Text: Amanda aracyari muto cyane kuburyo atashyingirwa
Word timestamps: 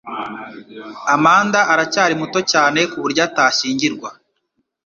Amanda 1.15 1.59
aracyari 1.73 2.13
muto 2.21 2.39
cyane 2.51 2.79
kuburyo 2.91 3.21
atashyingirwa 3.27 4.09